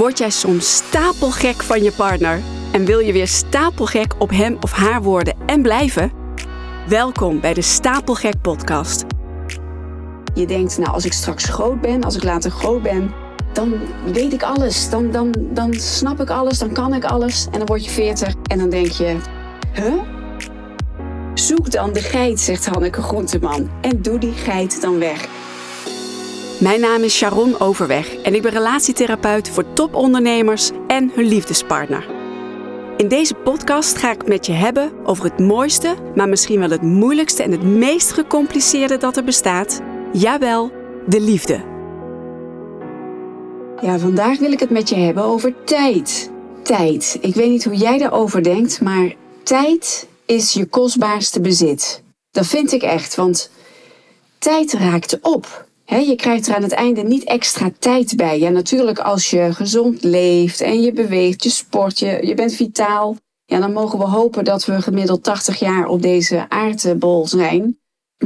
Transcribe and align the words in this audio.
Word 0.00 0.18
jij 0.18 0.30
soms 0.30 0.76
stapelgek 0.76 1.62
van 1.62 1.82
je 1.82 1.92
partner 1.92 2.40
en 2.72 2.84
wil 2.84 2.98
je 2.98 3.12
weer 3.12 3.28
stapelgek 3.28 4.14
op 4.18 4.30
hem 4.30 4.56
of 4.60 4.72
haar 4.72 5.02
worden 5.02 5.34
en 5.46 5.62
blijven? 5.62 6.12
Welkom 6.88 7.40
bij 7.40 7.54
de 7.54 7.62
Stapelgek 7.62 8.40
Podcast. 8.40 9.04
Je 10.34 10.46
denkt, 10.46 10.78
nou, 10.78 10.90
als 10.90 11.04
ik 11.04 11.12
straks 11.12 11.44
groot 11.44 11.80
ben, 11.80 12.04
als 12.04 12.16
ik 12.16 12.22
later 12.22 12.50
groot 12.50 12.82
ben, 12.82 13.10
dan 13.52 13.74
weet 14.12 14.32
ik 14.32 14.42
alles. 14.42 14.90
Dan, 14.90 15.10
dan, 15.10 15.34
dan 15.38 15.74
snap 15.74 16.20
ik 16.20 16.30
alles, 16.30 16.58
dan 16.58 16.72
kan 16.72 16.94
ik 16.94 17.04
alles. 17.04 17.46
En 17.50 17.58
dan 17.58 17.66
word 17.66 17.84
je 17.84 17.90
40 17.90 18.34
en 18.42 18.58
dan 18.58 18.70
denk 18.70 18.90
je, 18.90 19.16
huh? 19.72 20.02
Zoek 21.34 21.70
dan 21.70 21.92
de 21.92 22.00
geit, 22.00 22.40
zegt 22.40 22.66
Hanneke 22.66 23.02
Groenteman, 23.02 23.70
en 23.80 24.02
doe 24.02 24.18
die 24.18 24.32
geit 24.32 24.80
dan 24.80 24.98
weg. 24.98 25.39
Mijn 26.60 26.80
naam 26.80 27.02
is 27.02 27.16
Sharon 27.16 27.60
Overweg 27.60 28.14
en 28.14 28.34
ik 28.34 28.42
ben 28.42 28.52
relatietherapeut 28.52 29.48
voor 29.48 29.72
topondernemers 29.72 30.70
en 30.86 31.10
hun 31.14 31.24
liefdespartner. 31.24 32.06
In 32.96 33.08
deze 33.08 33.34
podcast 33.34 33.96
ga 33.96 34.10
ik 34.10 34.26
met 34.26 34.46
je 34.46 34.52
hebben 34.52 34.92
over 35.04 35.24
het 35.24 35.38
mooiste, 35.38 35.94
maar 36.14 36.28
misschien 36.28 36.58
wel 36.58 36.70
het 36.70 36.82
moeilijkste 36.82 37.42
en 37.42 37.50
het 37.50 37.62
meest 37.62 38.12
gecompliceerde 38.12 38.96
dat 38.96 39.16
er 39.16 39.24
bestaat. 39.24 39.80
Jawel, 40.12 40.72
de 41.06 41.20
liefde. 41.20 41.64
Ja, 43.82 43.98
vandaag 43.98 44.38
wil 44.38 44.52
ik 44.52 44.60
het 44.60 44.70
met 44.70 44.88
je 44.88 44.96
hebben 44.96 45.24
over 45.24 45.54
tijd. 45.64 46.30
Tijd. 46.62 47.18
Ik 47.20 47.34
weet 47.34 47.50
niet 47.50 47.64
hoe 47.64 47.76
jij 47.76 47.98
daarover 47.98 48.42
denkt, 48.42 48.80
maar 48.80 49.14
tijd 49.42 50.08
is 50.26 50.52
je 50.52 50.66
kostbaarste 50.66 51.40
bezit. 51.40 52.02
Dat 52.30 52.46
vind 52.46 52.72
ik 52.72 52.82
echt, 52.82 53.14
want 53.14 53.50
tijd 54.38 54.72
raakt 54.72 55.18
op 55.20 55.68
je 55.98 56.14
krijgt 56.16 56.48
er 56.48 56.54
aan 56.54 56.62
het 56.62 56.72
einde 56.72 57.02
niet 57.02 57.24
extra 57.24 57.70
tijd 57.78 58.16
bij. 58.16 58.38
Ja, 58.38 58.48
natuurlijk 58.48 58.98
als 58.98 59.30
je 59.30 59.54
gezond 59.54 60.02
leeft 60.02 60.60
en 60.60 60.80
je 60.80 60.92
beweegt, 60.92 61.42
je 61.42 61.50
sport, 61.50 61.98
je, 61.98 62.26
je 62.26 62.34
bent 62.34 62.52
vitaal. 62.52 63.16
Ja, 63.44 63.58
dan 63.58 63.72
mogen 63.72 63.98
we 63.98 64.04
hopen 64.04 64.44
dat 64.44 64.64
we 64.64 64.82
gemiddeld 64.82 65.22
80 65.22 65.58
jaar 65.58 65.86
op 65.86 66.02
deze 66.02 66.48
aardbol 66.48 67.26
zijn. 67.26 67.78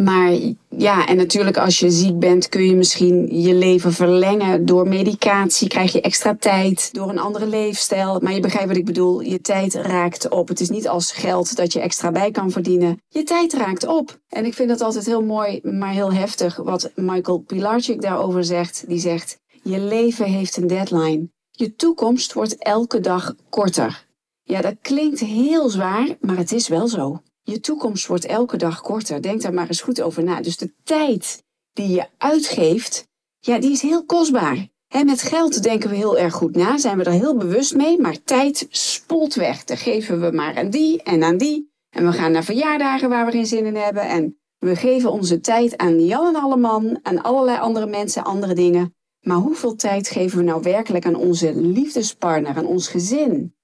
Maar 0.02 0.38
ja, 0.68 1.06
en 1.06 1.16
natuurlijk 1.16 1.56
als 1.56 1.78
je 1.78 1.90
ziek 1.90 2.18
bent 2.18 2.48
kun 2.48 2.64
je 2.64 2.74
misschien 2.74 3.40
je 3.40 3.54
leven 3.54 3.92
verlengen. 3.92 4.66
Door 4.66 4.88
medicatie 4.88 5.68
krijg 5.68 5.92
je 5.92 6.00
extra 6.00 6.36
tijd, 6.36 6.88
door 6.92 7.08
een 7.08 7.18
andere 7.18 7.46
leefstijl. 7.46 8.20
Maar 8.20 8.32
je 8.32 8.40
begrijpt 8.40 8.68
wat 8.68 8.76
ik 8.76 8.84
bedoel, 8.84 9.20
je 9.20 9.40
tijd 9.40 9.74
raakt 9.74 10.28
op. 10.28 10.48
Het 10.48 10.60
is 10.60 10.70
niet 10.70 10.88
als 10.88 11.12
geld 11.12 11.56
dat 11.56 11.72
je 11.72 11.80
extra 11.80 12.10
bij 12.10 12.30
kan 12.30 12.50
verdienen. 12.50 13.02
Je 13.08 13.22
tijd 13.22 13.52
raakt 13.52 13.86
op. 13.86 14.18
En 14.28 14.44
ik 14.44 14.54
vind 14.54 14.70
het 14.70 14.80
altijd 14.80 15.06
heel 15.06 15.22
mooi, 15.22 15.60
maar 15.62 15.92
heel 15.92 16.12
heftig 16.12 16.56
wat 16.56 16.90
Michael 16.94 17.38
Pilarczyk 17.38 18.00
daarover 18.00 18.44
zegt. 18.44 18.84
Die 18.86 18.98
zegt, 18.98 19.38
je 19.62 19.80
leven 19.80 20.26
heeft 20.26 20.56
een 20.56 20.66
deadline. 20.66 21.28
Je 21.50 21.74
toekomst 21.74 22.32
wordt 22.32 22.56
elke 22.58 23.00
dag 23.00 23.34
korter. 23.48 24.06
Ja, 24.42 24.60
dat 24.60 24.74
klinkt 24.82 25.20
heel 25.20 25.68
zwaar, 25.68 26.16
maar 26.20 26.36
het 26.36 26.52
is 26.52 26.68
wel 26.68 26.88
zo. 26.88 27.22
Je 27.46 27.60
toekomst 27.60 28.06
wordt 28.06 28.24
elke 28.24 28.56
dag 28.56 28.80
korter. 28.80 29.22
Denk 29.22 29.42
daar 29.42 29.54
maar 29.54 29.68
eens 29.68 29.80
goed 29.80 30.02
over 30.02 30.24
na. 30.24 30.40
Dus 30.40 30.56
de 30.56 30.72
tijd 30.84 31.44
die 31.72 31.88
je 31.88 32.06
uitgeeft, 32.18 33.08
ja, 33.38 33.58
die 33.58 33.70
is 33.70 33.82
heel 33.82 34.04
kostbaar. 34.04 34.68
met 35.04 35.22
geld 35.22 35.62
denken 35.62 35.90
we 35.90 35.96
heel 35.96 36.18
erg 36.18 36.34
goed 36.34 36.56
na, 36.56 36.78
zijn 36.78 36.98
we 36.98 37.04
er 37.04 37.12
heel 37.12 37.36
bewust 37.36 37.74
mee, 37.74 38.00
maar 38.00 38.22
tijd 38.22 38.66
spoelt 38.70 39.34
weg. 39.34 39.64
Dan 39.64 39.76
geven 39.76 40.20
we 40.20 40.30
maar 40.30 40.56
aan 40.56 40.70
die 40.70 41.02
en 41.02 41.22
aan 41.22 41.36
die. 41.36 41.72
En 41.90 42.06
we 42.06 42.12
gaan 42.12 42.32
naar 42.32 42.44
verjaardagen 42.44 43.08
waar 43.08 43.26
we 43.26 43.32
geen 43.32 43.46
zin 43.46 43.66
in 43.66 43.76
hebben. 43.76 44.02
En 44.02 44.38
we 44.58 44.76
geven 44.76 45.12
onze 45.12 45.40
tijd 45.40 45.76
aan 45.76 46.04
Jan 46.04 46.26
en 46.26 46.42
Alleman, 46.42 46.98
aan 47.02 47.22
allerlei 47.22 47.58
andere 47.58 47.86
mensen, 47.86 48.24
andere 48.24 48.54
dingen. 48.54 48.94
Maar 49.20 49.36
hoeveel 49.36 49.74
tijd 49.74 50.08
geven 50.08 50.38
we 50.38 50.44
nou 50.44 50.62
werkelijk 50.62 51.06
aan 51.06 51.16
onze 51.16 51.54
liefdespartner, 51.54 52.56
aan 52.56 52.66
ons 52.66 52.88
gezin? 52.88 53.54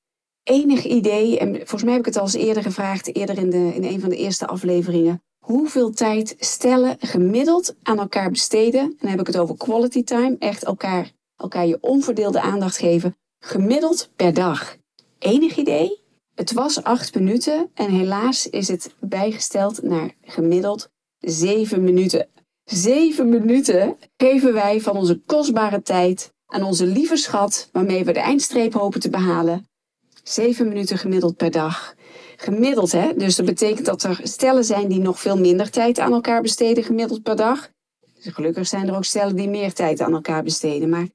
Enig 0.51 0.85
idee, 0.85 1.39
en 1.39 1.55
volgens 1.55 1.83
mij 1.83 1.93
heb 1.93 2.01
ik 2.01 2.07
het 2.07 2.17
al 2.17 2.23
eens 2.23 2.35
eerder 2.35 2.63
gevraagd, 2.63 3.15
eerder 3.15 3.39
in, 3.39 3.51
de, 3.51 3.75
in 3.75 3.85
een 3.85 4.01
van 4.01 4.09
de 4.09 4.17
eerste 4.17 4.47
afleveringen, 4.47 5.23
hoeveel 5.45 5.91
tijd 5.91 6.35
stellen 6.39 6.97
gemiddeld 6.99 7.75
aan 7.83 7.99
elkaar 7.99 8.31
besteden, 8.31 8.81
en 8.81 8.97
dan 8.99 9.11
heb 9.11 9.21
ik 9.21 9.27
het 9.27 9.39
over 9.39 9.57
quality 9.57 10.05
time, 10.05 10.37
echt 10.39 10.65
elkaar, 10.65 11.13
elkaar 11.37 11.67
je 11.67 11.79
onverdeelde 11.81 12.41
aandacht 12.41 12.79
geven, 12.79 13.17
gemiddeld 13.39 14.11
per 14.17 14.35
dag. 14.35 14.77
Enig 15.19 15.57
idee? 15.57 15.99
Het 16.35 16.53
was 16.53 16.83
acht 16.83 17.15
minuten 17.15 17.71
en 17.75 17.91
helaas 17.91 18.49
is 18.49 18.69
het 18.69 18.95
bijgesteld 19.01 19.83
naar 19.83 20.15
gemiddeld 20.23 20.91
zeven 21.19 21.85
minuten. 21.85 22.29
Zeven 22.65 23.29
minuten 23.29 23.97
geven 24.17 24.53
wij 24.53 24.81
van 24.81 24.97
onze 24.97 25.21
kostbare 25.27 25.83
tijd 25.83 26.33
aan 26.47 26.63
onze 26.63 26.87
lieve 26.87 27.17
schat, 27.17 27.69
waarmee 27.73 28.05
we 28.05 28.13
de 28.13 28.21
eindstreep 28.21 28.73
hopen 28.73 29.01
te 29.01 29.11
behalen, 29.11 29.70
Zeven 30.23 30.69
minuten 30.69 30.99
gemiddeld 30.99 31.37
per 31.37 31.51
dag. 31.51 31.95
Gemiddeld, 32.37 32.93
hè? 32.93 33.15
Dus 33.17 33.37
dat 33.37 33.47
betekent 33.47 33.87
dat 33.87 34.03
er 34.03 34.21
stellen 34.23 34.65
zijn 34.65 34.89
die 34.89 34.99
nog 34.99 35.21
veel 35.21 35.39
minder 35.39 35.71
tijd 35.71 35.99
aan 35.99 36.13
elkaar 36.13 36.43
besteden, 36.43 36.85
gemiddeld 36.85 37.23
per 37.23 37.37
dag. 37.37 37.71
Dus 38.23 38.33
gelukkig 38.33 38.67
zijn 38.67 38.89
er 38.89 38.97
ook 38.97 39.05
stellen 39.05 39.37
die 39.37 39.49
meer 39.49 39.73
tijd 39.73 40.01
aan 40.01 40.13
elkaar 40.13 40.43
besteden. 40.43 40.89
Maar 40.89 41.09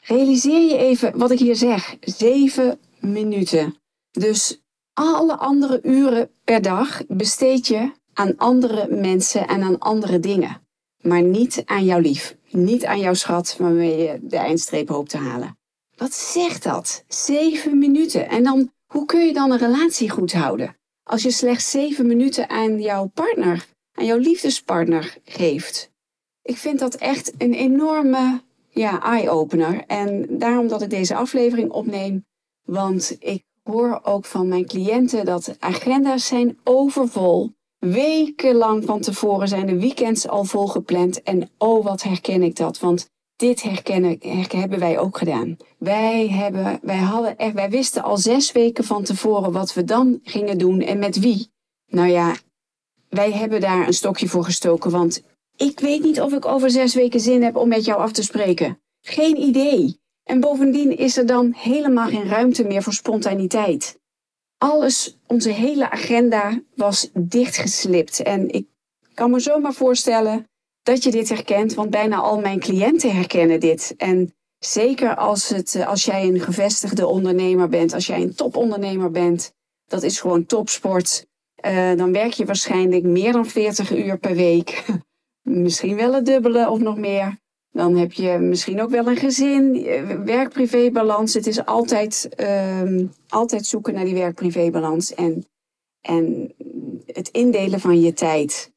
realiseer 0.00 0.68
je 0.68 0.76
even 0.76 1.18
wat 1.18 1.30
ik 1.30 1.38
hier 1.38 1.56
zeg. 1.56 1.96
Zeven 2.00 2.78
minuten. 3.00 3.76
Dus 4.10 4.62
alle 4.92 5.36
andere 5.36 5.80
uren 5.82 6.30
per 6.44 6.62
dag 6.62 7.02
besteed 7.08 7.66
je 7.66 7.92
aan 8.12 8.36
andere 8.36 8.86
mensen 8.90 9.46
en 9.46 9.62
aan 9.62 9.78
andere 9.78 10.20
dingen. 10.20 10.60
Maar 11.00 11.22
niet 11.22 11.62
aan 11.64 11.84
jouw 11.84 12.00
lief. 12.00 12.36
Niet 12.50 12.84
aan 12.84 13.00
jouw 13.00 13.14
schat 13.14 13.56
waarmee 13.58 13.96
je 13.96 14.18
de 14.22 14.36
eindstreep 14.36 14.88
hoopt 14.88 15.10
te 15.10 15.16
halen. 15.16 15.56
Wat 16.02 16.14
zegt 16.14 16.62
dat? 16.62 17.04
Zeven 17.08 17.78
minuten. 17.78 18.28
En 18.28 18.42
dan, 18.42 18.72
hoe 18.86 19.04
kun 19.04 19.26
je 19.26 19.32
dan 19.32 19.50
een 19.50 19.58
relatie 19.58 20.10
goed 20.10 20.32
houden? 20.32 20.76
Als 21.02 21.22
je 21.22 21.30
slechts 21.30 21.70
zeven 21.70 22.06
minuten 22.06 22.48
aan 22.48 22.80
jouw 22.80 23.06
partner, 23.06 23.66
aan 23.92 24.04
jouw 24.04 24.18
liefdespartner 24.18 25.16
geeft. 25.24 25.90
Ik 26.42 26.56
vind 26.56 26.78
dat 26.78 26.94
echt 26.94 27.32
een 27.38 27.54
enorme 27.54 28.40
ja, 28.68 29.02
eye-opener. 29.02 29.84
En 29.86 30.26
daarom 30.38 30.68
dat 30.68 30.82
ik 30.82 30.90
deze 30.90 31.14
aflevering 31.14 31.70
opneem. 31.70 32.24
Want 32.62 33.16
ik 33.18 33.44
hoor 33.62 34.00
ook 34.02 34.24
van 34.24 34.48
mijn 34.48 34.66
cliënten 34.66 35.24
dat 35.24 35.56
agenda's 35.58 36.26
zijn 36.26 36.58
overvol. 36.64 37.52
Wekenlang 37.78 38.84
van 38.84 39.00
tevoren 39.00 39.48
zijn 39.48 39.66
de 39.66 39.78
weekends 39.78 40.28
al 40.28 40.44
volgepland. 40.44 41.22
En 41.22 41.50
oh, 41.58 41.84
wat 41.84 42.02
herken 42.02 42.42
ik 42.42 42.56
dat. 42.56 42.78
Want 42.78 43.10
dit 43.42 43.62
herkennen, 43.62 44.18
hebben 44.48 44.78
wij 44.78 44.98
ook 44.98 45.18
gedaan. 45.18 45.56
Wij, 45.78 46.28
hebben, 46.28 46.78
wij, 46.82 46.96
hadden 46.96 47.36
echt, 47.36 47.54
wij 47.54 47.70
wisten 47.70 48.02
al 48.02 48.16
zes 48.16 48.52
weken 48.52 48.84
van 48.84 49.02
tevoren 49.02 49.52
wat 49.52 49.74
we 49.74 49.84
dan 49.84 50.20
gingen 50.22 50.58
doen 50.58 50.80
en 50.80 50.98
met 50.98 51.18
wie. 51.18 51.52
Nou 51.86 52.08
ja, 52.08 52.36
wij 53.08 53.32
hebben 53.32 53.60
daar 53.60 53.86
een 53.86 53.92
stokje 53.92 54.28
voor 54.28 54.44
gestoken, 54.44 54.90
want 54.90 55.22
ik 55.56 55.80
weet 55.80 56.02
niet 56.02 56.20
of 56.20 56.32
ik 56.32 56.46
over 56.46 56.70
zes 56.70 56.94
weken 56.94 57.20
zin 57.20 57.42
heb 57.42 57.56
om 57.56 57.68
met 57.68 57.84
jou 57.84 58.00
af 58.00 58.12
te 58.12 58.22
spreken. 58.22 58.80
Geen 59.00 59.36
idee. 59.36 60.00
En 60.24 60.40
bovendien 60.40 60.96
is 60.98 61.16
er 61.16 61.26
dan 61.26 61.52
helemaal 61.56 62.08
geen 62.08 62.28
ruimte 62.28 62.64
meer 62.64 62.82
voor 62.82 62.92
spontaniteit. 62.92 64.00
Alles, 64.58 65.18
onze 65.26 65.50
hele 65.50 65.90
agenda 65.90 66.62
was 66.74 67.10
dichtgeslipt. 67.14 68.22
En 68.22 68.48
ik 68.48 68.66
kan 69.14 69.30
me 69.30 69.40
zomaar 69.40 69.72
voorstellen 69.72 70.46
dat 70.82 71.02
je 71.02 71.10
dit 71.10 71.28
herkent, 71.28 71.74
want 71.74 71.90
bijna 71.90 72.16
al 72.16 72.40
mijn 72.40 72.60
cliënten 72.60 73.14
herkennen 73.14 73.60
dit. 73.60 73.94
En 73.96 74.34
zeker 74.58 75.16
als, 75.16 75.48
het, 75.48 75.74
eh, 75.74 75.88
als 75.88 76.04
jij 76.04 76.26
een 76.28 76.40
gevestigde 76.40 77.06
ondernemer 77.06 77.68
bent, 77.68 77.92
als 77.92 78.06
jij 78.06 78.22
een 78.22 78.34
topondernemer 78.34 79.10
bent, 79.10 79.52
dat 79.86 80.02
is 80.02 80.20
gewoon 80.20 80.46
topsport. 80.46 81.26
Uh, 81.66 81.94
dan 81.96 82.12
werk 82.12 82.32
je 82.32 82.44
waarschijnlijk 82.44 83.04
meer 83.04 83.32
dan 83.32 83.46
40 83.46 83.92
uur 83.92 84.18
per 84.18 84.34
week. 84.34 84.84
misschien 85.42 85.96
wel 85.96 86.14
het 86.14 86.26
dubbele 86.26 86.70
of 86.70 86.78
nog 86.78 86.96
meer. 86.96 87.40
Dan 87.70 87.96
heb 87.96 88.12
je 88.12 88.38
misschien 88.38 88.82
ook 88.82 88.90
wel 88.90 89.06
een 89.06 89.16
gezin, 89.16 89.86
eh, 89.86 90.18
werk-privé-balans. 90.24 91.34
Het 91.34 91.46
is 91.46 91.64
altijd, 91.64 92.28
uh, 92.40 93.06
altijd 93.28 93.66
zoeken 93.66 93.94
naar 93.94 94.04
die 94.04 94.14
werk-privé-balans 94.14 95.14
en, 95.14 95.46
en 96.00 96.54
het 97.06 97.28
indelen 97.28 97.80
van 97.80 98.00
je 98.00 98.12
tijd. 98.12 98.71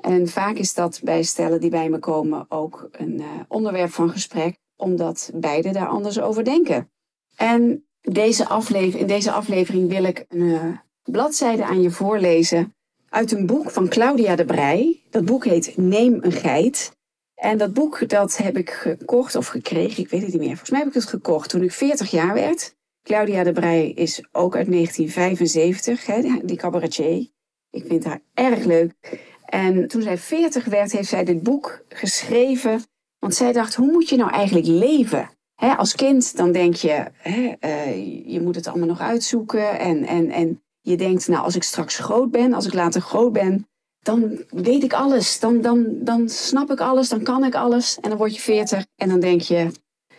En 0.00 0.28
vaak 0.28 0.56
is 0.56 0.74
dat 0.74 1.00
bij 1.04 1.22
stellen 1.22 1.60
die 1.60 1.70
bij 1.70 1.88
me 1.88 1.98
komen 1.98 2.46
ook 2.48 2.88
een 2.92 3.20
uh, 3.20 3.26
onderwerp 3.48 3.90
van 3.90 4.10
gesprek, 4.10 4.58
omdat 4.76 5.30
beide 5.34 5.72
daar 5.72 5.88
anders 5.88 6.20
over 6.20 6.44
denken. 6.44 6.90
En 7.36 7.84
deze 8.00 8.48
aflevering, 8.48 9.00
in 9.00 9.06
deze 9.06 9.32
aflevering 9.32 9.88
wil 9.88 10.04
ik 10.04 10.24
een 10.28 10.40
uh, 10.40 10.78
bladzijde 11.02 11.64
aan 11.64 11.82
je 11.82 11.90
voorlezen 11.90 12.74
uit 13.08 13.32
een 13.32 13.46
boek 13.46 13.70
van 13.70 13.88
Claudia 13.88 14.36
de 14.36 14.44
Brij. 14.44 15.02
Dat 15.10 15.24
boek 15.24 15.44
heet 15.44 15.76
Neem 15.76 16.18
een 16.20 16.32
geit. 16.32 16.98
En 17.34 17.58
dat 17.58 17.72
boek 17.72 18.08
dat 18.08 18.36
heb 18.36 18.56
ik 18.56 18.70
gekocht 18.70 19.34
of 19.34 19.46
gekregen, 19.46 20.02
ik 20.02 20.10
weet 20.10 20.22
het 20.22 20.30
niet 20.30 20.40
meer. 20.40 20.48
Volgens 20.48 20.70
mij 20.70 20.78
heb 20.78 20.88
ik 20.88 20.94
het 20.94 21.04
gekocht 21.04 21.48
toen 21.48 21.62
ik 21.62 21.72
40 21.72 22.10
jaar 22.10 22.34
werd. 22.34 22.76
Claudia 23.02 23.44
de 23.44 23.52
Brij 23.52 23.90
is 23.90 24.24
ook 24.32 24.56
uit 24.56 24.70
1975, 24.70 26.06
hè, 26.06 26.40
die 26.44 26.56
cabaretier. 26.56 27.28
Ik 27.70 27.84
vind 27.86 28.04
haar 28.04 28.20
erg 28.34 28.64
leuk. 28.64 29.18
En 29.50 29.88
toen 29.88 30.02
zij 30.02 30.18
40 30.18 30.64
werd, 30.64 30.92
heeft 30.92 31.08
zij 31.08 31.24
dit 31.24 31.42
boek 31.42 31.84
geschreven. 31.88 32.82
Want 33.18 33.34
zij 33.34 33.52
dacht, 33.52 33.74
hoe 33.74 33.90
moet 33.90 34.08
je 34.08 34.16
nou 34.16 34.30
eigenlijk 34.30 34.66
leven? 34.66 35.30
Als 35.76 35.94
kind 35.94 36.36
dan 36.36 36.52
denk 36.52 36.74
je, 36.74 37.04
uh, 37.26 38.32
je 38.32 38.40
moet 38.40 38.54
het 38.54 38.66
allemaal 38.66 38.88
nog 38.88 39.00
uitzoeken. 39.00 39.78
En, 39.78 40.04
en, 40.04 40.30
en 40.30 40.62
je 40.80 40.96
denkt, 40.96 41.28
nou 41.28 41.44
als 41.44 41.56
ik 41.56 41.62
straks 41.62 41.98
groot 41.98 42.30
ben, 42.30 42.52
als 42.52 42.66
ik 42.66 42.74
later 42.74 43.00
groot 43.00 43.32
ben, 43.32 43.68
dan 44.00 44.44
weet 44.48 44.82
ik 44.82 44.92
alles. 44.92 45.40
Dan, 45.40 45.60
dan, 45.60 45.86
dan 45.90 46.28
snap 46.28 46.70
ik 46.70 46.80
alles, 46.80 47.08
dan 47.08 47.22
kan 47.22 47.44
ik 47.44 47.54
alles. 47.54 47.98
En 48.00 48.08
dan 48.08 48.18
word 48.18 48.34
je 48.34 48.40
veertig 48.40 48.86
en 48.96 49.08
dan 49.08 49.20
denk 49.20 49.40
je, 49.40 49.70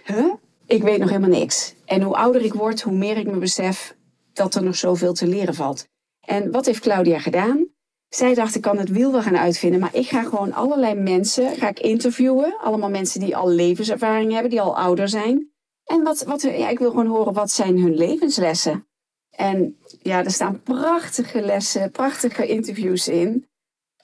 huh? 0.05 0.33
ik 0.65 0.83
weet 0.83 0.99
nog 0.99 1.09
helemaal 1.09 1.39
niks. 1.39 1.75
En 1.85 2.01
hoe 2.01 2.15
ouder 2.15 2.41
ik 2.41 2.53
word, 2.53 2.81
hoe 2.81 2.97
meer 2.97 3.17
ik 3.17 3.27
me 3.27 3.37
besef 3.37 3.95
dat 4.33 4.55
er 4.55 4.63
nog 4.63 4.75
zoveel 4.75 5.13
te 5.13 5.27
leren 5.27 5.55
valt. 5.55 5.87
En 6.21 6.51
wat 6.51 6.65
heeft 6.65 6.79
Claudia 6.79 7.19
gedaan? 7.19 7.67
Zij 8.15 8.33
dacht, 8.33 8.55
ik 8.55 8.61
kan 8.61 8.77
het 8.77 8.89
wiel 8.89 9.11
wel 9.11 9.21
gaan 9.21 9.37
uitvinden, 9.37 9.79
maar 9.79 9.95
ik 9.95 10.07
ga 10.07 10.23
gewoon 10.23 10.53
allerlei 10.53 10.95
mensen 10.95 11.55
ga 11.55 11.69
ik 11.69 11.79
interviewen. 11.79 12.57
Allemaal 12.59 12.89
mensen 12.89 13.19
die 13.19 13.35
al 13.35 13.49
levenservaring 13.49 14.31
hebben, 14.31 14.49
die 14.49 14.61
al 14.61 14.77
ouder 14.77 15.09
zijn. 15.09 15.51
En 15.83 16.03
wat, 16.03 16.23
wat, 16.23 16.41
ja, 16.41 16.69
ik 16.69 16.79
wil 16.79 16.89
gewoon 16.89 17.07
horen, 17.07 17.33
wat 17.33 17.51
zijn 17.51 17.79
hun 17.79 17.95
levenslessen? 17.95 18.87
En 19.29 19.77
ja, 20.01 20.23
er 20.23 20.31
staan 20.31 20.61
prachtige 20.61 21.41
lessen, 21.41 21.91
prachtige 21.91 22.47
interviews 22.47 23.07
in. 23.07 23.49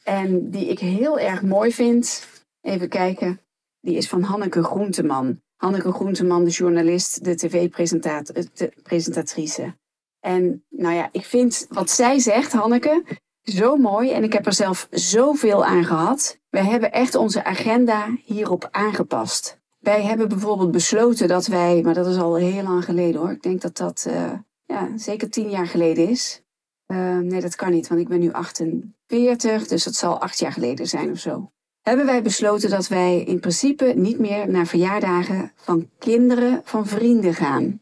En 0.04 0.50
die 0.50 0.66
ik 0.66 0.80
heel 0.80 1.20
erg 1.20 1.42
mooi 1.42 1.74
vind. 1.74 2.28
Even 2.62 2.90
kijken. 2.90 3.42
Die 3.80 3.96
is 3.96 4.10
van 4.10 4.22
Hanneke 4.22 4.64
Groenteman. 4.64 5.42
Hanneke 5.56 5.92
Groenteman, 5.92 6.44
de 6.44 6.50
journalist, 6.50 7.24
de 7.24 7.36
tv-presentatrice. 7.36 9.76
En 10.20 10.66
nou 10.70 10.96
ja, 10.96 11.10
ik 11.12 11.26
vind 11.26 11.66
wat 11.70 11.90
zij 11.90 12.20
zegt, 12.20 12.52
Hanneke, 12.52 13.04
zo 13.52 13.78
mooi. 13.78 14.12
En 14.12 14.24
ik 14.24 14.34
heb 14.34 14.46
er 14.46 14.54
zelf 14.54 14.88
zoveel 14.92 15.66
aan 15.66 15.86
gehad. 15.86 16.40
We 16.50 16.60
hebben 16.60 16.92
echt 16.92 17.16
onze 17.16 17.44
agenda 17.44 18.18
hierop 18.24 18.68
aangepast. 18.72 19.60
Wij 19.80 20.04
hebben 20.04 20.30
bijvoorbeeld 20.30 20.72
besloten 20.72 21.28
dat 21.28 21.48
wij, 21.48 21.82
maar 21.82 21.94
dat 21.94 22.08
is 22.08 22.18
al 22.18 22.36
heel 22.36 22.64
lang 22.64 22.84
geleden 22.84 23.22
hoor. 23.22 23.32
Ik 23.32 23.42
denk 23.42 23.62
dat 23.62 23.78
dat 23.78 24.06
uh, 24.08 24.32
ja, 24.66 24.90
zeker 24.96 25.30
tien 25.30 25.50
jaar 25.50 25.68
geleden 25.68 26.10
is. 26.10 26.42
Uh, 26.88 27.18
nee, 27.18 27.42
dat 27.42 27.56
kan 27.56 27.72
niet, 27.72 27.88
want 27.88 28.02
ik 28.02 28.08
ben 28.08 28.20
nu 28.20 28.32
48, 28.32 29.68
dus 29.68 29.84
dat 29.84 29.96
zal 29.96 30.22
acht 30.22 30.40
jaar 30.40 30.52
geleden 30.52 30.88
zijn 30.88 31.12
of 31.12 31.20
zo. 31.20 31.52
Hebben 31.82 32.06
wij 32.06 32.22
besloten 32.22 32.70
dat 32.70 32.88
wij 32.88 33.24
in 33.24 33.40
principe 33.40 33.94
niet 33.96 34.20
meer 34.20 34.50
naar 34.50 34.68
verjaardagen 34.68 35.52
van 35.56 35.90
kinderen 36.00 36.62
van 36.64 36.86
vrienden 36.88 37.34
gaan. 37.34 37.82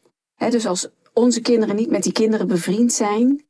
Dus 0.50 0.66
als 0.66 0.90
onze 1.14 1.42
kinderen 1.42 1.76
niet 1.76 1.90
met 1.90 2.04
die 2.04 2.12
kinderen 2.12 2.48
bevriend 2.48 2.94
zijn, 2.94 3.45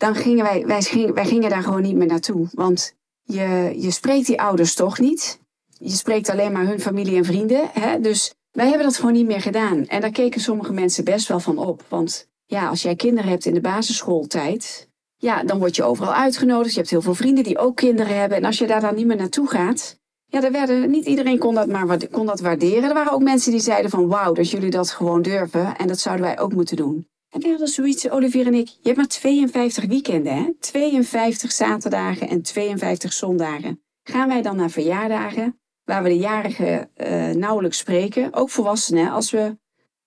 dan 0.00 0.14
gingen 0.14 0.44
wij, 0.44 0.66
wij, 0.66 0.82
gingen, 0.82 1.14
wij 1.14 1.26
gingen 1.26 1.50
daar 1.50 1.62
gewoon 1.62 1.82
niet 1.82 1.96
meer 1.96 2.06
naartoe. 2.06 2.48
Want 2.52 2.94
je, 3.22 3.74
je 3.76 3.90
spreekt 3.90 4.26
die 4.26 4.40
ouders 4.40 4.74
toch 4.74 4.98
niet. 4.98 5.40
Je 5.78 5.90
spreekt 5.90 6.28
alleen 6.28 6.52
maar 6.52 6.66
hun 6.66 6.80
familie 6.80 7.16
en 7.16 7.24
vrienden. 7.24 7.68
Hè? 7.72 8.00
Dus 8.00 8.34
wij 8.50 8.66
hebben 8.68 8.86
dat 8.86 8.96
gewoon 8.96 9.12
niet 9.12 9.26
meer 9.26 9.40
gedaan. 9.40 9.86
En 9.86 10.00
daar 10.00 10.10
keken 10.10 10.40
sommige 10.40 10.72
mensen 10.72 11.04
best 11.04 11.28
wel 11.28 11.40
van 11.40 11.58
op. 11.58 11.84
Want 11.88 12.28
ja, 12.46 12.68
als 12.68 12.82
jij 12.82 12.96
kinderen 12.96 13.30
hebt 13.30 13.44
in 13.44 13.54
de 13.54 13.60
basisschooltijd, 13.60 14.88
ja, 15.16 15.42
dan 15.42 15.58
word 15.58 15.76
je 15.76 15.82
overal 15.82 16.14
uitgenodigd. 16.14 16.72
Je 16.72 16.78
hebt 16.78 16.90
heel 16.90 17.02
veel 17.02 17.14
vrienden 17.14 17.44
die 17.44 17.58
ook 17.58 17.76
kinderen 17.76 18.18
hebben. 18.18 18.38
En 18.38 18.44
als 18.44 18.58
je 18.58 18.66
daar 18.66 18.80
dan 18.80 18.94
niet 18.94 19.06
meer 19.06 19.16
naartoe 19.16 19.48
gaat, 19.48 19.98
ja, 20.26 20.42
er 20.42 20.52
werden, 20.52 20.90
niet 20.90 21.06
iedereen 21.06 21.38
kon 21.38 21.54
dat 21.54 21.68
maar 21.68 22.08
kon 22.10 22.26
dat 22.26 22.40
waarderen. 22.40 22.88
Er 22.88 22.94
waren 22.94 23.12
ook 23.12 23.22
mensen 23.22 23.50
die 23.50 23.60
zeiden 23.60 23.90
van 23.90 24.08
wauw, 24.08 24.32
dat 24.32 24.50
jullie 24.50 24.70
dat 24.70 24.90
gewoon 24.90 25.22
durven. 25.22 25.76
En 25.76 25.88
dat 25.88 25.98
zouden 25.98 26.26
wij 26.26 26.38
ook 26.38 26.52
moeten 26.52 26.76
doen. 26.76 27.06
En 27.30 27.40
we 27.40 27.48
hadden 27.48 27.68
zoiets, 27.68 28.10
Olivier 28.10 28.46
en 28.46 28.54
ik, 28.54 28.68
je 28.68 28.78
hebt 28.82 28.96
maar 28.96 29.06
52 29.06 29.84
weekenden, 29.84 30.36
hè? 30.36 30.52
52 30.60 31.52
zaterdagen 31.52 32.28
en 32.28 32.42
52 32.42 33.12
zondagen. 33.12 33.82
Gaan 34.02 34.28
wij 34.28 34.42
dan 34.42 34.56
naar 34.56 34.70
verjaardagen, 34.70 35.60
waar 35.84 36.02
we 36.02 36.08
de 36.08 36.18
jarigen 36.18 36.90
uh, 36.96 37.30
nauwelijks 37.30 37.78
spreken, 37.78 38.34
ook 38.34 38.50
volwassenen, 38.50 39.10
als 39.10 39.30
we, 39.30 39.58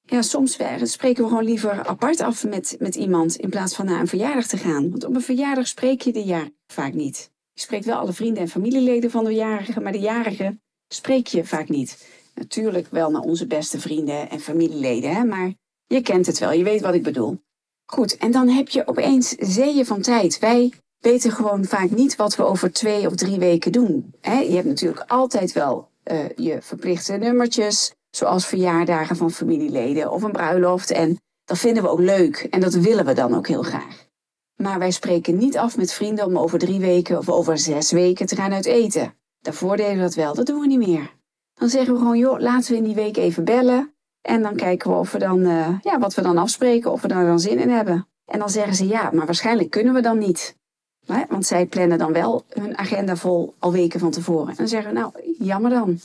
ja, 0.02 0.22
soms 0.22 0.58
spreken 0.84 1.24
we 1.24 1.30
gewoon 1.30 1.44
liever 1.44 1.86
apart 1.86 2.22
af 2.22 2.46
met, 2.46 2.76
met 2.80 2.96
iemand 2.96 3.36
in 3.36 3.50
plaats 3.50 3.76
van 3.76 3.86
naar 3.86 4.00
een 4.00 4.08
verjaardag 4.08 4.48
te 4.48 4.58
gaan. 4.58 4.90
Want 4.90 5.04
op 5.04 5.16
een 5.16 5.22
verjaardag 5.22 5.68
spreek 5.68 6.02
je 6.02 6.12
de 6.12 6.24
jaar 6.24 6.50
vaak 6.68 6.94
niet. 6.94 7.32
Je 7.54 7.62
spreekt 7.62 7.86
wel 7.86 7.98
alle 7.98 8.14
vrienden 8.14 8.42
en 8.44 8.50
familieleden 8.50 9.12
van 9.12 9.24
de 9.24 9.34
jarigen, 9.34 9.84
maar 9.84 9.92
de 9.92 10.00
jarigen 10.00 10.62
spreek 10.88 11.28
je 11.28 11.46
vaak 11.46 11.70
niet. 11.70 12.08
Natuurlijk 12.36 12.88
wel 12.92 13.12
naar 13.12 13.22
onze 13.22 13.48
beste 13.48 13.80
vrienden 13.80 14.30
en 14.30 14.40
familieleden, 14.40 15.16
hè? 15.16 15.24
maar 15.24 15.54
je 15.88 16.02
kent 16.02 16.26
het 16.26 16.40
wel, 16.40 16.52
je 16.52 16.64
weet 16.64 16.82
wat 16.82 16.94
ik 16.94 17.04
bedoel. 17.04 17.42
Goed, 17.86 18.18
en 18.18 18.32
dan 18.32 18.48
heb 18.48 18.70
je 18.70 18.88
opeens 18.88 19.30
zeeën 19.30 19.86
van 19.86 20.02
tijd. 20.02 20.40
Wij 20.40 20.74
weten 21.00 21.32
gewoon 21.32 21.66
vaak 21.66 21.90
niet 21.90 22.16
wat 22.16 22.36
we 22.36 22.44
over 22.44 22.72
twee 22.72 23.08
of 23.08 23.16
drie 23.16 23.40
weken 23.40 23.72
doen. 23.72 24.14
je 24.22 24.30
hebt 24.30 24.68
natuurlijk 24.68 25.04
altijd 25.08 25.52
wel 25.52 25.90
uh, 26.12 26.30
je 26.36 26.62
verplichte 26.62 27.14
nummertjes, 27.14 27.94
zoals 28.10 28.46
verjaardagen 28.46 29.16
van 29.16 29.32
familieleden 29.32 30.12
of 30.12 30.24
een 30.24 30.32
bruiloft. 30.32 30.92
En 30.92 31.18
dat 31.46 31.58
vinden 31.58 31.84
we 31.84 31.90
ook 31.90 32.00
leuk 32.00 32.48
en 32.50 32.60
dat 32.60 32.74
willen 32.74 33.06
we 33.06 33.14
dan 33.14 33.36
ook 33.36 33.48
heel 33.48 33.64
graag. 33.64 34.08
Maar 34.56 34.80
wij 34.80 34.92
spreken 34.92 35.38
niet 35.38 35.58
af 35.58 35.78
met 35.78 35.94
vrienden 35.94 36.26
om 36.26 36.38
over 36.38 36.60
drie 36.60 36.80
weken 36.80 37.18
of 37.18 37.30
over 37.30 37.58
zes 37.58 37.92
weken 37.92 38.26
te 38.26 38.36
gaan 38.36 38.54
uit 38.54 38.66
eten. 38.66 39.14
Daarvoor 39.40 39.78
deden 39.78 39.96
we 39.96 40.02
dat 40.02 40.16
wel, 40.16 40.34
dat 40.34 40.46
doen 40.46 40.60
we 40.60 40.68
niet 40.68 40.88
meer. 40.88 41.16
Dan 41.54 41.70
zeggen 41.70 41.94
we 41.94 42.00
gewoon, 42.00 42.18
joh, 42.18 42.40
laten 42.40 42.72
we 42.72 42.78
in 42.78 42.84
die 42.84 42.96
week 42.96 43.18
even 43.18 43.44
bellen. 43.44 43.93
En 44.24 44.42
dan 44.42 44.56
kijken 44.56 44.90
we 44.90 44.96
of 44.96 45.12
we 45.12 45.20
dan, 45.20 45.40
uh, 45.40 45.68
ja, 45.82 46.00
wat 46.00 46.14
we 46.14 46.22
dan 46.22 46.38
afspreken, 46.38 46.92
of 46.92 47.02
we 47.02 47.08
daar 47.08 47.26
dan 47.26 47.40
zin 47.40 47.60
in 47.60 47.70
hebben. 47.70 48.08
En 48.26 48.40
dan 48.40 48.50
zeggen 48.50 48.76
ze 48.76 48.88
ja, 48.88 49.10
maar 49.14 49.26
waarschijnlijk 49.26 49.70
kunnen 49.70 49.94
we 49.94 50.02
dan 50.02 50.18
niet. 50.18 50.56
Want 51.06 51.46
zij 51.46 51.66
plannen 51.66 51.98
dan 51.98 52.14
wel 52.14 52.46
hun 52.50 52.78
agenda 52.78 53.16
vol 53.16 53.56
al 53.60 53.72
weken 53.72 54.00
van 54.00 54.12
tevoren. 54.12 54.50
En 54.50 54.56
dan 54.56 54.68
zeggen 54.68 54.94
we 54.94 55.00
nou, 55.00 55.36
jammer 55.40 55.70
dan. 55.70 56.00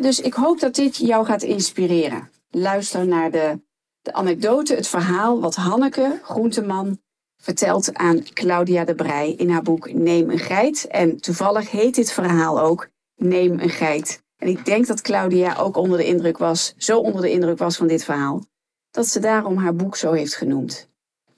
dus 0.00 0.20
ik 0.20 0.34
hoop 0.34 0.60
dat 0.60 0.74
dit 0.74 0.96
jou 0.96 1.24
gaat 1.24 1.42
inspireren. 1.42 2.30
Luister 2.50 3.06
naar 3.06 3.30
de, 3.30 3.60
de 4.00 4.12
anekdote, 4.12 4.74
het 4.74 4.88
verhaal 4.88 5.40
wat 5.40 5.54
Hanneke 5.54 6.20
Groenteman 6.22 6.98
vertelt 7.36 7.94
aan 7.94 8.22
Claudia 8.22 8.84
de 8.84 8.94
Brij 8.94 9.32
in 9.32 9.50
haar 9.50 9.62
boek 9.62 9.92
Neem 9.92 10.30
een 10.30 10.38
geit. 10.38 10.86
En 10.86 11.20
toevallig 11.20 11.70
heet 11.70 11.94
dit 11.94 12.12
verhaal 12.12 12.60
ook 12.60 12.88
Neem 13.16 13.60
een 13.60 13.70
geit. 13.70 14.21
En 14.42 14.48
ik 14.48 14.64
denk 14.64 14.86
dat 14.86 15.00
Claudia 15.00 15.56
ook 15.56 15.76
onder 15.76 15.98
de 15.98 16.06
indruk 16.06 16.38
was, 16.38 16.74
zo 16.76 16.98
onder 16.98 17.22
de 17.22 17.30
indruk 17.30 17.58
was 17.58 17.76
van 17.76 17.86
dit 17.86 18.04
verhaal, 18.04 18.44
dat 18.90 19.06
ze 19.06 19.20
daarom 19.20 19.56
haar 19.56 19.74
boek 19.74 19.96
zo 19.96 20.12
heeft 20.12 20.34
genoemd. 20.34 20.88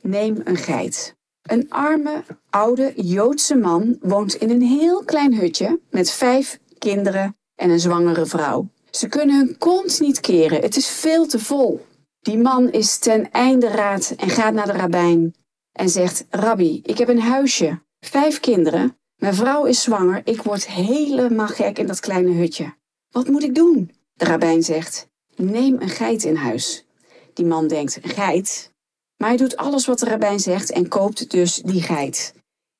Neem 0.01 0.41
een 0.45 0.57
geit. 0.57 1.17
Een 1.43 1.71
arme, 1.71 2.25
oude 2.51 2.93
Joodse 2.97 3.55
man 3.55 3.97
woont 4.01 4.35
in 4.35 4.51
een 4.51 4.63
heel 4.63 5.05
klein 5.05 5.35
hutje 5.35 5.81
met 5.91 6.11
vijf 6.11 6.59
kinderen 6.79 7.37
en 7.55 7.71
een 7.71 7.81
zwangere 7.81 8.27
vrouw. 8.27 8.69
Ze 8.91 9.09
kunnen 9.09 9.37
hun 9.37 9.59
kont 9.59 10.01
niet 10.01 10.21
keren, 10.21 10.61
het 10.61 10.77
is 10.77 10.89
veel 10.89 11.27
te 11.27 11.39
vol. 11.39 11.87
Die 12.21 12.39
man 12.39 12.71
is 12.71 12.99
ten 12.99 13.31
einde 13.31 13.69
raad 13.69 14.15
en 14.17 14.31
gaat 14.31 14.55
naar 14.55 14.67
de 14.67 14.73
rabbijn 14.73 15.35
en 15.73 15.89
zegt: 15.89 16.27
Rabbi, 16.31 16.81
ik 16.83 16.99
heb 16.99 17.09
een 17.09 17.21
huisje, 17.21 17.83
vijf 18.01 18.41
kinderen, 18.41 18.99
mijn 19.17 19.35
vrouw 19.35 19.65
is 19.65 19.83
zwanger, 19.83 20.21
ik 20.25 20.43
word 20.43 20.67
helemaal 20.67 21.47
gek 21.47 21.79
in 21.79 21.87
dat 21.87 22.01
kleine 22.01 22.33
hutje. 22.33 22.75
Wat 23.15 23.29
moet 23.29 23.43
ik 23.43 23.55
doen? 23.55 23.91
De 24.15 24.25
rabbijn 24.25 24.63
zegt: 24.63 25.09
Neem 25.37 25.81
een 25.81 25.89
geit 25.89 26.25
in 26.25 26.37
huis. 26.37 26.85
Die 27.33 27.47
man 27.47 27.69
denkt: 27.69 27.99
geit? 28.03 28.73
Maar 29.17 29.29
hij 29.29 29.39
doet 29.39 29.57
alles 29.57 29.87
wat 29.87 29.99
de 29.99 30.07
rabbijn 30.07 30.41
zegt 30.41 30.71
en 30.71 30.89
koopt 30.89 31.31
dus 31.31 31.55
die 31.57 31.83
geit. 31.83 32.35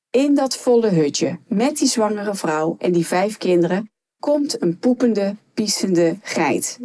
In 0.09 0.35
dat 0.35 0.57
volle 0.57 0.89
hutje, 0.89 1.39
met 1.47 1.77
die 1.77 1.87
zwangere 1.87 2.35
vrouw 2.35 2.75
en 2.79 2.91
die 2.91 3.07
vijf 3.07 3.37
kinderen, 3.37 3.91
komt 4.19 4.61
een 4.61 4.79
poepende, 4.79 5.35
piesende 5.53 6.17
geit. 6.21 6.79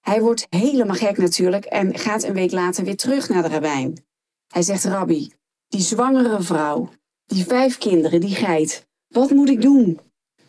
Hij 0.00 0.20
wordt 0.20 0.46
helemaal 0.50 0.96
gek 0.96 1.18
natuurlijk 1.18 1.64
en 1.64 1.98
gaat 1.98 2.22
een 2.22 2.34
week 2.34 2.52
later 2.52 2.84
weer 2.84 2.96
terug 2.96 3.28
naar 3.28 3.42
de 3.42 3.48
rabbijn. 3.48 4.04
Hij 4.52 4.62
zegt: 4.62 4.84
Rabbi, 4.84 5.32
die 5.68 5.80
zwangere 5.80 6.42
vrouw, 6.42 6.88
die 7.26 7.44
vijf 7.44 7.78
kinderen, 7.78 8.20
die 8.20 8.34
geit, 8.34 8.86
wat 9.08 9.30
moet 9.30 9.48
ik 9.48 9.62
doen? 9.62 10.00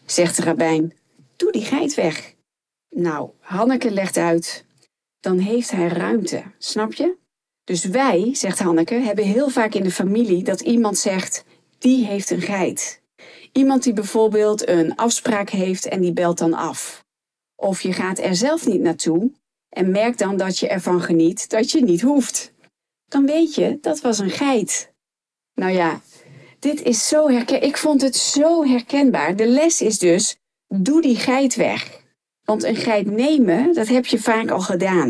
Zegt 0.05 0.37
de 0.37 0.43
rabbijn: 0.43 0.93
Doe 1.35 1.51
die 1.51 1.65
geit 1.65 1.93
weg. 1.93 2.30
Nou, 2.95 3.29
Hanneke 3.39 3.91
legt 3.91 4.17
uit, 4.17 4.65
dan 5.19 5.39
heeft 5.39 5.71
hij 5.71 5.87
ruimte, 5.87 6.43
snap 6.57 6.93
je? 6.93 7.17
Dus 7.63 7.85
wij, 7.85 8.29
zegt 8.35 8.59
Hanneke, 8.59 8.95
hebben 8.95 9.25
heel 9.25 9.49
vaak 9.49 9.73
in 9.73 9.83
de 9.83 9.91
familie 9.91 10.43
dat 10.43 10.61
iemand 10.61 10.97
zegt, 10.97 11.43
die 11.77 12.05
heeft 12.05 12.29
een 12.29 12.41
geit. 12.41 13.01
Iemand 13.51 13.83
die 13.83 13.93
bijvoorbeeld 13.93 14.67
een 14.67 14.95
afspraak 14.95 15.49
heeft 15.49 15.87
en 15.87 16.01
die 16.01 16.13
belt 16.13 16.37
dan 16.37 16.53
af. 16.53 17.05
Of 17.55 17.81
je 17.81 17.93
gaat 17.93 18.19
er 18.19 18.35
zelf 18.35 18.67
niet 18.67 18.81
naartoe 18.81 19.31
en 19.69 19.91
merkt 19.91 20.19
dan 20.19 20.37
dat 20.37 20.59
je 20.59 20.67
ervan 20.67 21.01
geniet 21.01 21.49
dat 21.49 21.71
je 21.71 21.83
niet 21.83 22.01
hoeft. 22.01 22.53
Dan 23.05 23.25
weet 23.25 23.55
je, 23.55 23.77
dat 23.81 24.01
was 24.01 24.19
een 24.19 24.29
geit. 24.29 24.93
Nou 25.53 25.71
ja, 25.71 26.01
dit 26.59 26.81
is 26.81 27.07
zo 27.07 27.29
herkenbaar. 27.29 27.69
Ik 27.69 27.77
vond 27.77 28.01
het 28.01 28.15
zo 28.15 28.65
herkenbaar. 28.65 29.35
De 29.35 29.47
les 29.47 29.81
is 29.81 29.99
dus, 29.99 30.35
doe 30.67 31.01
die 31.01 31.15
geit 31.15 31.55
weg. 31.55 32.00
Want 32.51 32.63
een 32.63 32.75
geit 32.75 33.11
nemen, 33.11 33.73
dat 33.73 33.87
heb 33.87 34.05
je 34.05 34.19
vaak 34.19 34.49
al 34.49 34.59
gedaan. 34.59 35.09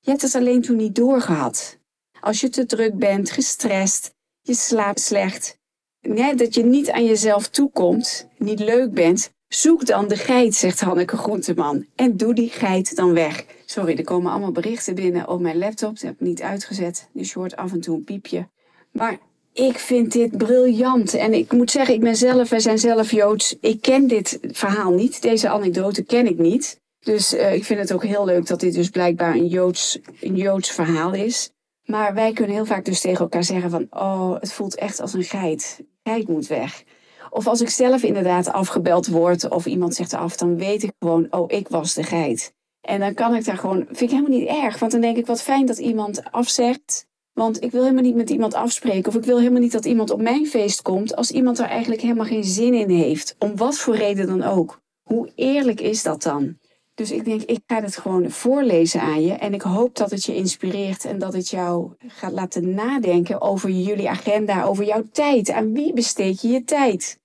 Je 0.00 0.10
hebt 0.10 0.22
het 0.22 0.34
alleen 0.34 0.62
toen 0.62 0.76
niet 0.76 0.94
doorgehad. 0.94 1.78
Als 2.20 2.40
je 2.40 2.48
te 2.48 2.66
druk 2.66 2.98
bent, 2.98 3.30
gestrest, 3.30 4.14
je 4.40 4.54
slaapt 4.54 5.00
slecht, 5.00 5.58
nee, 6.00 6.34
dat 6.34 6.54
je 6.54 6.64
niet 6.64 6.90
aan 6.90 7.04
jezelf 7.04 7.48
toekomt, 7.48 8.28
niet 8.38 8.60
leuk 8.60 8.92
bent, 8.92 9.34
Zoek 9.48 9.86
dan 9.86 10.08
de 10.08 10.16
geit, 10.16 10.54
zegt 10.54 10.80
Hanneke 10.80 11.16
Groenteman. 11.16 11.86
En 11.94 12.16
doe 12.16 12.34
die 12.34 12.50
geit 12.50 12.96
dan 12.96 13.12
weg. 13.12 13.44
Sorry, 13.64 13.96
er 13.96 14.04
komen 14.04 14.30
allemaal 14.30 14.52
berichten 14.52 14.94
binnen 14.94 15.28
op 15.28 15.40
mijn 15.40 15.58
laptop. 15.58 15.94
Dat 15.94 16.02
heb 16.02 16.14
ik 16.14 16.20
niet 16.20 16.42
uitgezet, 16.42 17.08
dus 17.12 17.32
je 17.32 17.38
hoort 17.38 17.56
af 17.56 17.72
en 17.72 17.80
toe 17.80 17.96
een 17.96 18.04
piepje. 18.04 18.48
Maar 18.92 19.18
ik 19.56 19.78
vind 19.78 20.12
dit 20.12 20.38
briljant. 20.38 21.14
En 21.14 21.34
ik 21.34 21.52
moet 21.52 21.70
zeggen, 21.70 21.94
ik 21.94 22.00
ben 22.00 22.16
zelf, 22.16 22.48
wij 22.48 22.60
zijn 22.60 22.78
zelf 22.78 23.10
Joods. 23.10 23.56
Ik 23.60 23.80
ken 23.80 24.06
dit 24.06 24.38
verhaal 24.42 24.92
niet. 24.92 25.22
Deze 25.22 25.48
anekdote 25.48 26.02
ken 26.02 26.26
ik 26.26 26.38
niet. 26.38 26.80
Dus 27.00 27.34
uh, 27.34 27.54
ik 27.54 27.64
vind 27.64 27.80
het 27.80 27.92
ook 27.92 28.04
heel 28.04 28.24
leuk 28.24 28.46
dat 28.46 28.60
dit 28.60 28.74
dus 28.74 28.88
blijkbaar 28.88 29.34
een 29.34 29.46
Joods, 29.46 29.98
een 30.20 30.36
Joods 30.36 30.70
verhaal 30.70 31.14
is. 31.14 31.50
Maar 31.84 32.14
wij 32.14 32.32
kunnen 32.32 32.54
heel 32.54 32.64
vaak 32.64 32.84
dus 32.84 33.00
tegen 33.00 33.18
elkaar 33.18 33.44
zeggen 33.44 33.70
van... 33.70 33.86
oh, 33.90 34.34
het 34.40 34.52
voelt 34.52 34.74
echt 34.74 35.00
als 35.00 35.12
een 35.12 35.24
geit. 35.24 35.80
Geit 36.02 36.28
moet 36.28 36.46
weg. 36.46 36.84
Of 37.30 37.46
als 37.46 37.60
ik 37.60 37.68
zelf 37.68 38.02
inderdaad 38.02 38.52
afgebeld 38.52 39.06
word 39.06 39.50
of 39.50 39.66
iemand 39.66 39.94
zegt 39.94 40.14
af... 40.14 40.36
dan 40.36 40.56
weet 40.56 40.82
ik 40.82 40.92
gewoon, 40.98 41.26
oh, 41.30 41.52
ik 41.52 41.68
was 41.68 41.94
de 41.94 42.02
geit. 42.02 42.54
En 42.80 43.00
dan 43.00 43.14
kan 43.14 43.34
ik 43.34 43.44
daar 43.44 43.58
gewoon... 43.58 43.84
vind 43.86 44.00
ik 44.00 44.10
helemaal 44.10 44.38
niet 44.38 44.48
erg. 44.48 44.78
Want 44.78 44.92
dan 44.92 45.00
denk 45.00 45.16
ik, 45.16 45.26
wat 45.26 45.42
fijn 45.42 45.66
dat 45.66 45.78
iemand 45.78 46.22
afzegt... 46.30 47.06
Want 47.36 47.62
ik 47.62 47.70
wil 47.70 47.82
helemaal 47.82 48.02
niet 48.02 48.14
met 48.14 48.30
iemand 48.30 48.54
afspreken. 48.54 49.08
Of 49.08 49.16
ik 49.16 49.24
wil 49.24 49.38
helemaal 49.38 49.60
niet 49.60 49.72
dat 49.72 49.84
iemand 49.84 50.10
op 50.10 50.20
mijn 50.20 50.46
feest 50.46 50.82
komt. 50.82 51.16
als 51.16 51.30
iemand 51.30 51.58
er 51.58 51.66
eigenlijk 51.66 52.00
helemaal 52.00 52.24
geen 52.24 52.44
zin 52.44 52.74
in 52.74 52.90
heeft. 52.90 53.36
Om 53.38 53.56
wat 53.56 53.78
voor 53.78 53.96
reden 53.96 54.26
dan 54.26 54.42
ook. 54.42 54.80
Hoe 55.02 55.30
eerlijk 55.34 55.80
is 55.80 56.02
dat 56.02 56.22
dan? 56.22 56.58
Dus 56.94 57.10
ik 57.10 57.24
denk, 57.24 57.42
ik 57.42 57.60
ga 57.66 57.82
het 57.82 57.96
gewoon 57.96 58.30
voorlezen 58.30 59.00
aan 59.00 59.22
je. 59.22 59.32
En 59.32 59.54
ik 59.54 59.62
hoop 59.62 59.96
dat 59.96 60.10
het 60.10 60.24
je 60.24 60.34
inspireert 60.34 61.04
en 61.04 61.18
dat 61.18 61.32
het 61.32 61.48
jou 61.48 61.92
gaat 62.06 62.32
laten 62.32 62.74
nadenken 62.74 63.40
over 63.40 63.70
jullie 63.70 64.08
agenda, 64.08 64.64
over 64.64 64.84
jouw 64.84 65.02
tijd. 65.12 65.50
Aan 65.50 65.72
wie 65.72 65.92
besteed 65.92 66.40
je 66.40 66.48
je 66.48 66.64
tijd? 66.64 67.18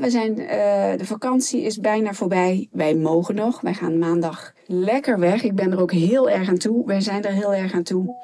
we 0.00 0.10
zijn, 0.10 0.40
uh, 0.40 0.98
de 0.98 1.06
vakantie 1.06 1.62
is 1.62 1.78
bijna 1.78 2.12
voorbij. 2.12 2.68
Wij 2.72 2.94
mogen 2.94 3.34
nog. 3.34 3.60
Wij 3.60 3.74
gaan 3.74 3.98
maandag 3.98 4.52
lekker 4.66 5.18
weg. 5.18 5.42
Ik 5.42 5.54
ben 5.54 5.72
er 5.72 5.80
ook 5.80 5.92
heel 5.92 6.30
erg 6.30 6.48
aan 6.48 6.58
toe. 6.58 6.86
Wij 6.86 7.00
zijn 7.00 7.22
er 7.22 7.32
heel 7.32 7.54
erg 7.54 7.72
aan 7.72 7.82
toe. 7.82 8.14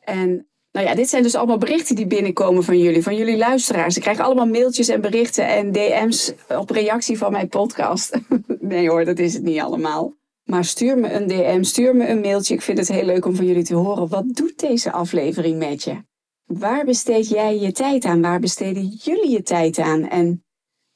En 0.00 0.46
nou 0.72 0.86
ja, 0.86 0.94
dit 0.94 1.08
zijn 1.08 1.22
dus 1.22 1.34
allemaal 1.34 1.58
berichten 1.58 1.96
die 1.96 2.06
binnenkomen 2.06 2.64
van 2.64 2.78
jullie, 2.78 3.02
van 3.02 3.16
jullie 3.16 3.36
luisteraars. 3.36 3.96
Ik 3.96 4.02
krijg 4.02 4.18
allemaal 4.18 4.46
mailtjes 4.46 4.88
en 4.88 5.00
berichten 5.00 5.46
en 5.46 5.72
DM's 5.72 6.32
op 6.48 6.70
reactie 6.70 7.18
van 7.18 7.32
mijn 7.32 7.48
podcast. 7.48 8.20
nee 8.60 8.88
hoor, 8.88 9.04
dat 9.04 9.18
is 9.18 9.34
het 9.34 9.42
niet 9.42 9.60
allemaal. 9.60 10.14
Maar 10.44 10.64
stuur 10.64 10.98
me 10.98 11.12
een 11.12 11.26
DM, 11.26 11.62
stuur 11.62 11.96
me 11.96 12.08
een 12.08 12.20
mailtje. 12.20 12.54
Ik 12.54 12.62
vind 12.62 12.78
het 12.78 12.88
heel 12.88 13.04
leuk 13.04 13.24
om 13.24 13.36
van 13.36 13.46
jullie 13.46 13.64
te 13.64 13.74
horen. 13.74 14.08
Wat 14.08 14.24
doet 14.34 14.58
deze 14.58 14.92
aflevering 14.92 15.58
met 15.58 15.82
je? 15.82 16.04
Waar 16.44 16.84
besteed 16.84 17.28
jij 17.28 17.58
je 17.58 17.72
tijd 17.72 18.04
aan? 18.04 18.20
Waar 18.20 18.40
besteden 18.40 18.86
jullie 18.86 19.30
je 19.30 19.42
tijd 19.42 19.78
aan? 19.78 20.08
En 20.08 20.44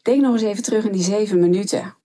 denk 0.02 0.23
nog 0.23 0.33
eens 0.33 0.42
even 0.42 0.62
terug 0.62 0.85
in 0.85 0.92
die 0.92 1.02
zeven 1.02 1.40
minuten. 1.40 1.97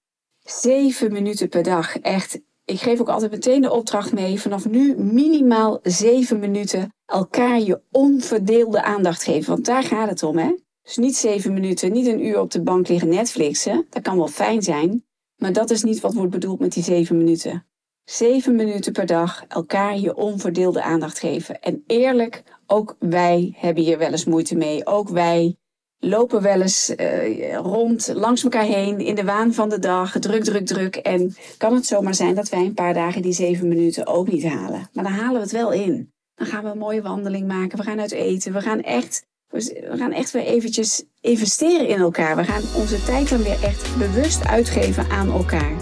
Zeven 0.43 1.11
minuten 1.11 1.49
per 1.49 1.63
dag. 1.63 1.97
Echt 1.97 2.39
ik 2.71 2.79
geef 2.79 2.99
ook 2.99 3.09
altijd 3.09 3.31
meteen 3.31 3.61
de 3.61 3.71
opdracht 3.71 4.13
mee. 4.13 4.41
Vanaf 4.41 4.69
nu 4.69 4.95
minimaal 4.97 5.79
zeven 5.83 6.39
minuten 6.39 6.93
elkaar 7.05 7.59
je 7.59 7.81
onverdeelde 7.91 8.83
aandacht 8.83 9.23
geven. 9.23 9.53
Want 9.53 9.65
daar 9.65 9.83
gaat 9.83 10.09
het 10.09 10.23
om, 10.23 10.37
hè? 10.37 10.55
Dus 10.83 10.97
niet 10.97 11.15
zeven 11.15 11.53
minuten, 11.53 11.91
niet 11.91 12.07
een 12.07 12.25
uur 12.25 12.39
op 12.39 12.51
de 12.51 12.61
bank 12.61 12.87
liggen 12.87 13.09
Netflixen. 13.09 13.85
Dat 13.89 14.01
kan 14.01 14.17
wel 14.17 14.27
fijn 14.27 14.61
zijn. 14.61 15.05
Maar 15.35 15.53
dat 15.53 15.69
is 15.69 15.83
niet 15.83 15.99
wat 15.99 16.13
wordt 16.13 16.31
bedoeld 16.31 16.59
met 16.59 16.73
die 16.73 16.83
zeven 16.83 17.17
minuten. 17.17 17.65
Zeven 18.03 18.55
minuten 18.55 18.91
per 18.91 19.05
dag 19.05 19.43
elkaar 19.47 19.97
je 19.97 20.15
onverdeelde 20.15 20.81
aandacht 20.81 21.19
geven. 21.19 21.59
En 21.61 21.83
eerlijk, 21.87 22.43
ook 22.67 22.95
wij 22.99 23.53
hebben 23.57 23.83
hier 23.83 23.97
wel 23.97 24.11
eens 24.11 24.25
moeite 24.25 24.55
mee. 24.55 24.85
Ook 24.85 25.09
wij 25.09 25.55
lopen 26.03 26.41
wel 26.41 26.61
eens 26.61 26.93
uh, 26.97 27.55
rond 27.55 28.11
langs 28.13 28.43
elkaar 28.43 28.63
heen 28.63 28.99
in 28.99 29.15
de 29.15 29.23
waan 29.23 29.53
van 29.53 29.69
de 29.69 29.79
dag, 29.79 30.19
druk, 30.19 30.43
druk, 30.43 30.65
druk. 30.65 30.95
En 30.95 31.35
kan 31.57 31.73
het 31.73 31.85
zomaar 31.85 32.15
zijn 32.15 32.35
dat 32.35 32.49
wij 32.49 32.65
een 32.65 32.73
paar 32.73 32.93
dagen 32.93 33.21
die 33.21 33.33
zeven 33.33 33.67
minuten 33.67 34.07
ook 34.07 34.31
niet 34.31 34.47
halen. 34.47 34.89
Maar 34.93 35.03
dan 35.03 35.13
halen 35.13 35.33
we 35.33 35.39
het 35.39 35.51
wel 35.51 35.71
in. 35.71 36.11
Dan 36.35 36.47
gaan 36.47 36.63
we 36.63 36.69
een 36.69 36.77
mooie 36.77 37.01
wandeling 37.01 37.47
maken. 37.47 37.77
We 37.77 37.83
gaan 37.83 37.99
uit 37.99 38.11
eten. 38.11 38.53
We 38.53 38.61
gaan 38.61 38.81
echt, 38.81 39.25
we 39.49 39.93
gaan 39.97 40.11
echt 40.11 40.31
weer 40.31 40.43
eventjes 40.43 41.03
investeren 41.19 41.87
in 41.87 41.99
elkaar. 41.99 42.35
We 42.35 42.43
gaan 42.43 42.81
onze 42.81 43.03
tijd 43.03 43.29
dan 43.29 43.43
weer 43.43 43.63
echt 43.63 43.97
bewust 43.97 44.47
uitgeven 44.47 45.09
aan 45.09 45.31
elkaar. 45.31 45.73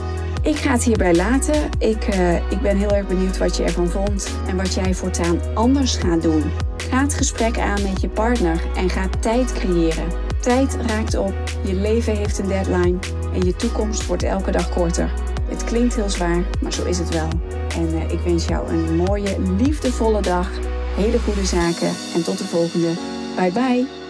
Ik 0.44 0.56
ga 0.56 0.72
het 0.72 0.84
hierbij 0.84 1.16
laten. 1.16 1.70
Ik, 1.80 2.08
uh, 2.14 2.52
ik 2.52 2.62
ben 2.62 2.78
heel 2.78 2.92
erg 2.92 3.08
benieuwd 3.08 3.38
wat 3.38 3.58
je 3.58 3.64
ervan 3.64 3.90
vond 3.90 4.32
en 4.48 4.58
wat 4.58 4.74
jij 4.74 4.94
voortaan 4.94 5.40
anders 5.54 5.96
gaat 5.96 6.22
doen. 6.22 6.69
Ga 6.90 7.02
het 7.02 7.14
gesprek 7.14 7.58
aan 7.58 7.82
met 7.82 8.02
je 8.02 8.10
partner 8.10 8.62
en 8.76 8.90
ga 8.90 9.10
tijd 9.20 9.54
creëren. 9.54 10.08
Tijd 10.40 10.78
raakt 10.88 11.18
op, 11.18 11.34
je 11.64 11.74
leven 11.74 12.16
heeft 12.16 12.40
een 12.40 12.48
deadline 12.48 12.98
en 13.34 13.42
je 13.46 13.56
toekomst 13.56 14.06
wordt 14.06 14.24
elke 14.24 14.52
dag 14.52 14.70
korter. 14.70 15.12
Het 15.50 15.64
klinkt 15.64 15.96
heel 15.96 16.10
zwaar, 16.10 16.44
maar 16.62 16.74
zo 16.74 16.86
is 16.86 16.98
het 16.98 17.10
wel. 17.10 17.30
En 17.76 17.94
uh, 17.94 18.12
ik 18.12 18.20
wens 18.20 18.46
jou 18.46 18.70
een 18.70 18.96
mooie, 18.96 19.40
liefdevolle 19.58 20.22
dag, 20.22 20.50
hele 20.96 21.20
goede 21.20 21.46
zaken 21.46 21.92
en 22.16 22.24
tot 22.24 22.38
de 22.38 22.44
volgende. 22.44 22.90
Bye 23.36 23.52
bye! 23.52 24.09